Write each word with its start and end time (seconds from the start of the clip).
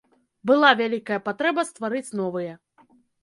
Была 0.51 0.71
вялікая 0.79 1.19
патрэба 1.27 1.65
стварыць 1.71 2.15
новыя. 2.21 2.53